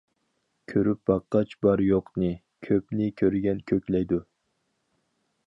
كۆرۈپ 0.71 1.01
باققاچ 1.09 1.53
بار-يوقنى، 1.65 2.31
كۆپنى 2.69 3.11
كۆرگەن 3.23 3.63
كۆكلەيدۇ. 3.73 4.21